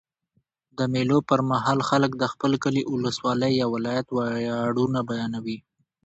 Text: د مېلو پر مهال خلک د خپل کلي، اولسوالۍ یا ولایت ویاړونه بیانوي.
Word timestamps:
د 0.77 0.79
مېلو 0.93 1.17
پر 1.29 1.39
مهال 1.51 1.79
خلک 1.89 2.11
د 2.17 2.23
خپل 2.33 2.51
کلي، 2.63 2.81
اولسوالۍ 2.91 3.51
یا 3.61 3.67
ولایت 3.75 4.07
ویاړونه 4.11 4.99
بیانوي. 5.09 5.57